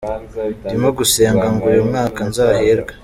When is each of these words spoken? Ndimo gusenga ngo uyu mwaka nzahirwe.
Ndimo 0.65 0.89
gusenga 0.99 1.45
ngo 1.53 1.65
uyu 1.71 1.83
mwaka 1.89 2.19
nzahirwe. 2.29 2.91